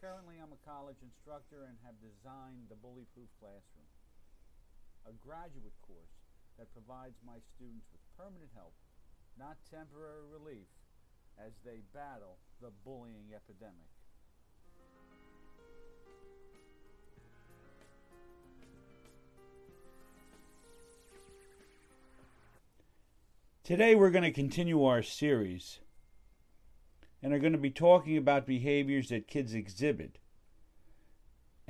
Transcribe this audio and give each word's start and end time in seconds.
Currently, 0.00 0.40
I'm 0.40 0.48
a 0.48 0.64
college 0.64 0.96
instructor 1.04 1.68
and 1.68 1.76
have 1.84 1.92
designed 2.00 2.72
the 2.72 2.80
Bully 2.80 3.04
Proof 3.12 3.28
Classroom, 3.36 3.84
a 5.04 5.12
graduate 5.12 5.76
course 5.84 6.16
that 6.56 6.72
provides 6.72 7.20
my 7.20 7.36
students 7.52 7.84
with 7.92 8.00
permanent 8.16 8.48
help, 8.56 8.72
not 9.38 9.60
temporary 9.68 10.24
relief, 10.32 10.64
as 11.36 11.52
they 11.66 11.84
battle 11.92 12.38
the 12.62 12.72
bullying 12.82 13.28
epidemic. 13.36 13.92
Today, 23.64 23.94
we're 23.94 24.10
going 24.10 24.24
to 24.24 24.32
continue 24.32 24.82
our 24.82 25.02
series 25.02 25.80
and 27.22 27.32
are 27.32 27.38
going 27.38 27.52
to 27.52 27.58
be 27.58 27.70
talking 27.70 28.16
about 28.16 28.46
behaviors 28.46 29.08
that 29.08 29.28
kids 29.28 29.54
exhibit 29.54 30.18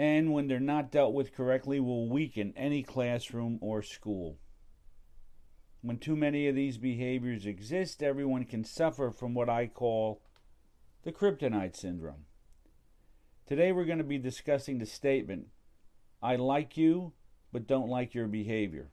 and 0.01 0.33
when 0.33 0.49
they're 0.49 0.59
not 0.59 0.91
dealt 0.91 1.13
with 1.13 1.35
correctly 1.35 1.79
will 1.79 2.09
weaken 2.09 2.55
any 2.57 2.83
classroom 2.83 3.59
or 3.61 3.83
school. 3.83 4.39
When 5.83 5.99
too 5.99 6.17
many 6.17 6.49
of 6.49 6.55
these 6.55 6.79
behaviors 6.79 7.45
exist, 7.45 8.03
everyone 8.03 8.47
can 8.47 8.65
suffer 8.65 9.11
from 9.11 9.35
what 9.35 9.51
I 9.51 9.67
call 9.67 10.23
the 11.03 11.13
kryptonite 11.13 11.77
syndrome. 11.77 12.25
Today 13.47 13.73
we're 13.73 13.85
going 13.85 13.99
to 13.99 14.05
be 14.05 14.17
discussing 14.17 14.79
the 14.79 14.87
statement, 14.87 15.49
I 16.23 16.37
like 16.37 16.79
you, 16.79 17.13
but 17.53 17.67
don't 17.67 17.91
like 17.91 18.15
your 18.15 18.27
behavior. 18.27 18.93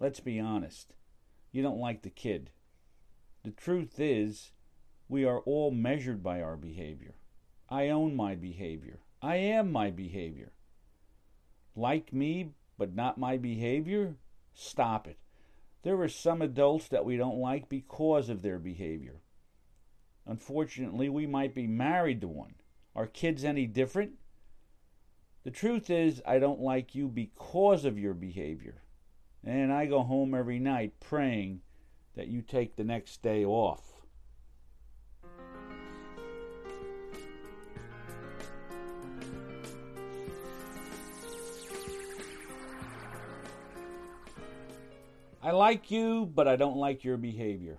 Let's 0.00 0.18
be 0.18 0.40
honest. 0.40 0.94
You 1.52 1.62
don't 1.62 1.78
like 1.78 2.02
the 2.02 2.10
kid. 2.10 2.50
The 3.44 3.52
truth 3.52 4.00
is, 4.00 4.50
we 5.08 5.24
are 5.24 5.40
all 5.40 5.70
measured 5.70 6.22
by 6.22 6.40
our 6.40 6.56
behavior. 6.56 7.14
I 7.68 7.88
own 7.88 8.14
my 8.14 8.34
behavior. 8.34 9.00
I 9.22 9.36
am 9.36 9.72
my 9.72 9.90
behavior. 9.90 10.52
Like 11.74 12.12
me, 12.12 12.50
but 12.78 12.94
not 12.94 13.18
my 13.18 13.36
behavior? 13.36 14.16
Stop 14.54 15.06
it. 15.06 15.18
There 15.82 16.00
are 16.00 16.08
some 16.08 16.42
adults 16.42 16.88
that 16.88 17.04
we 17.04 17.16
don't 17.16 17.38
like 17.38 17.68
because 17.68 18.28
of 18.28 18.42
their 18.42 18.58
behavior. 18.58 19.20
Unfortunately, 20.26 21.08
we 21.08 21.26
might 21.26 21.54
be 21.54 21.66
married 21.66 22.20
to 22.22 22.28
one. 22.28 22.54
Are 22.94 23.06
kids 23.06 23.44
any 23.44 23.66
different? 23.66 24.12
The 25.44 25.50
truth 25.52 25.90
is, 25.90 26.20
I 26.26 26.40
don't 26.40 26.60
like 26.60 26.96
you 26.96 27.06
because 27.06 27.84
of 27.84 27.98
your 27.98 28.14
behavior. 28.14 28.82
And 29.44 29.72
I 29.72 29.86
go 29.86 30.02
home 30.02 30.34
every 30.34 30.58
night 30.58 30.98
praying 30.98 31.60
that 32.16 32.26
you 32.26 32.42
take 32.42 32.74
the 32.74 32.82
next 32.82 33.22
day 33.22 33.44
off. 33.44 33.95
I 45.46 45.52
like 45.52 45.92
you, 45.92 46.26
but 46.26 46.48
I 46.48 46.56
don't 46.56 46.76
like 46.76 47.04
your 47.04 47.16
behavior. 47.16 47.78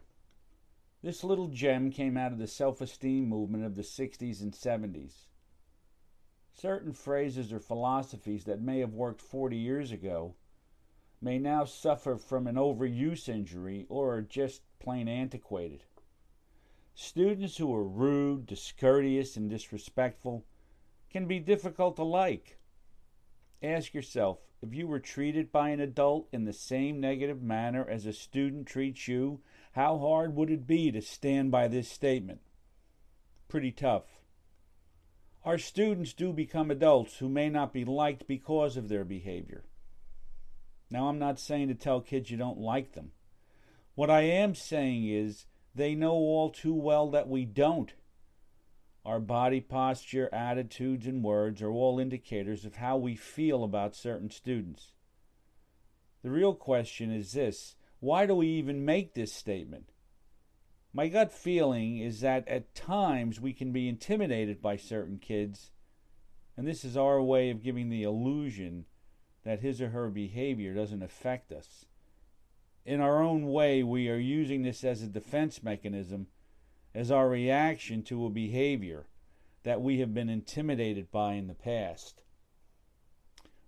This 1.03 1.21
little 1.21 1.49
gem 1.49 1.91
came 1.91 2.15
out 2.15 2.31
of 2.31 2.37
the 2.37 2.47
self 2.47 2.79
esteem 2.79 3.27
movement 3.27 3.65
of 3.65 3.75
the 3.75 3.81
60s 3.81 4.41
and 4.41 4.53
70s. 4.53 5.25
Certain 6.53 6.93
phrases 6.93 7.51
or 7.51 7.59
philosophies 7.59 8.45
that 8.45 8.61
may 8.61 8.79
have 8.79 8.93
worked 8.93 9.21
40 9.21 9.57
years 9.57 9.91
ago 9.91 10.33
may 11.19 11.37
now 11.37 11.65
suffer 11.65 12.15
from 12.15 12.47
an 12.47 12.55
overuse 12.55 13.27
injury 13.27 13.85
or 13.89 14.15
are 14.15 14.21
just 14.21 14.61
plain 14.79 15.09
antiquated. 15.09 15.83
Students 16.95 17.57
who 17.57 17.75
are 17.75 17.83
rude, 17.83 18.45
discourteous, 18.45 19.35
and 19.35 19.49
disrespectful 19.49 20.45
can 21.09 21.27
be 21.27 21.39
difficult 21.39 21.97
to 21.97 22.03
like. 22.03 22.59
Ask 23.61 23.93
yourself 23.93 24.46
if 24.61 24.73
you 24.73 24.87
were 24.87 24.99
treated 24.99 25.51
by 25.51 25.69
an 25.69 25.79
adult 25.79 26.27
in 26.31 26.45
the 26.45 26.53
same 26.53 26.99
negative 26.99 27.41
manner 27.41 27.85
as 27.87 28.05
a 28.05 28.13
student 28.13 28.67
treats 28.67 29.07
you, 29.07 29.39
how 29.73 29.97
hard 29.99 30.35
would 30.35 30.49
it 30.49 30.65
be 30.65 30.91
to 30.91 31.01
stand 31.01 31.51
by 31.51 31.67
this 31.67 31.89
statement? 31.89 32.41
Pretty 33.47 33.71
tough. 33.71 34.21
Our 35.45 35.57
students 35.57 36.13
do 36.13 36.33
become 36.33 36.71
adults 36.71 37.17
who 37.17 37.29
may 37.29 37.49
not 37.49 37.71
be 37.71 37.85
liked 37.85 38.27
because 38.27 38.75
of 38.75 38.89
their 38.89 39.05
behavior. 39.05 39.63
Now, 40.89 41.07
I'm 41.07 41.19
not 41.19 41.39
saying 41.39 41.67
to 41.67 41.75
tell 41.75 42.01
kids 42.01 42.31
you 42.31 42.37
don't 42.37 42.59
like 42.59 42.93
them. 42.93 43.11
What 43.95 44.09
I 44.09 44.21
am 44.21 44.55
saying 44.55 45.07
is 45.07 45.45
they 45.75 45.95
know 45.95 46.13
all 46.13 46.49
too 46.49 46.73
well 46.73 47.11
that 47.11 47.29
we 47.29 47.45
don't. 47.45 47.93
Our 49.07 49.21
body 49.21 49.61
posture, 49.61 50.27
attitudes, 50.33 51.07
and 51.07 51.23
words 51.23 51.61
are 51.61 51.71
all 51.71 51.97
indicators 51.97 52.65
of 52.65 52.75
how 52.75 52.97
we 52.97 53.15
feel 53.15 53.63
about 53.63 53.95
certain 53.95 54.29
students. 54.29 54.91
The 56.23 56.29
real 56.29 56.53
question 56.53 57.09
is 57.09 57.31
this 57.31 57.77
why 58.01 58.25
do 58.25 58.35
we 58.35 58.47
even 58.47 58.83
make 58.83 59.13
this 59.13 59.31
statement? 59.31 59.93
My 60.91 61.07
gut 61.07 61.31
feeling 61.31 61.99
is 61.99 62.19
that 62.19 62.45
at 62.49 62.75
times 62.75 63.39
we 63.39 63.53
can 63.53 63.71
be 63.71 63.87
intimidated 63.87 64.61
by 64.61 64.75
certain 64.75 65.19
kids, 65.19 65.71
and 66.57 66.67
this 66.67 66.83
is 66.83 66.97
our 66.97 67.23
way 67.23 67.49
of 67.49 67.63
giving 67.63 67.87
the 67.87 68.03
illusion 68.03 68.87
that 69.45 69.61
his 69.61 69.81
or 69.81 69.91
her 69.91 70.09
behavior 70.09 70.73
doesn't 70.73 71.01
affect 71.01 71.53
us. 71.53 71.85
In 72.85 72.99
our 72.99 73.23
own 73.23 73.47
way, 73.47 73.83
we 73.83 74.09
are 74.09 74.17
using 74.17 74.63
this 74.63 74.83
as 74.83 75.01
a 75.01 75.07
defense 75.07 75.63
mechanism 75.63 76.27
as 76.97 77.09
our 77.11 77.29
reaction 77.29 78.01
to 78.01 78.25
a 78.25 78.29
behavior 78.31 79.05
that 79.61 79.79
we 79.79 79.99
have 79.99 80.15
been 80.15 80.29
intimidated 80.29 81.11
by 81.11 81.33
in 81.33 81.45
the 81.45 81.53
past. 81.53 82.23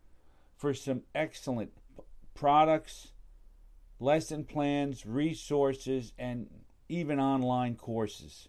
for 0.56 0.72
some 0.72 1.02
excellent 1.14 1.72
products 2.32 3.11
lesson 4.02 4.42
plans, 4.44 5.06
resources, 5.06 6.12
and 6.18 6.48
even 6.88 7.20
online 7.20 7.76
courses. 7.76 8.48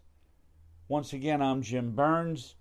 Once 0.88 1.14
again, 1.14 1.44
I'm 1.44 1.62
Jim 1.62 1.92
Burns. 1.92 2.56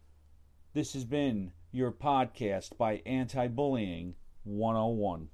This 0.74 0.92
has 0.92 1.04
been 1.06 1.52
your 1.70 1.90
podcast 1.90 2.76
by 2.76 3.00
Anti 3.06 3.48
Bullying 3.48 4.14
101. 4.44 5.30